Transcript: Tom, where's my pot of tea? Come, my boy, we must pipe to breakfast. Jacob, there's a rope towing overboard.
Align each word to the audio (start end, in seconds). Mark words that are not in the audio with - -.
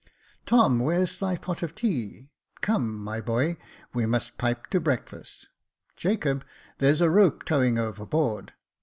Tom, 0.47 0.79
where's 0.79 1.21
my 1.21 1.35
pot 1.37 1.61
of 1.61 1.75
tea? 1.75 2.31
Come, 2.61 2.97
my 3.03 3.21
boy, 3.21 3.57
we 3.93 4.07
must 4.07 4.35
pipe 4.39 4.65
to 4.71 4.79
breakfast. 4.79 5.47
Jacob, 5.95 6.43
there's 6.79 7.01
a 7.01 7.09
rope 7.11 7.45
towing 7.45 7.77
overboard. 7.77 8.51